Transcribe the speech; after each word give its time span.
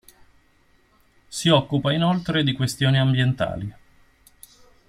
Si 1.29 1.49
occupa 1.49 1.93
inoltre 1.93 2.41
di 2.43 2.53
questioni 2.53 2.97
ambientali. 2.97 3.71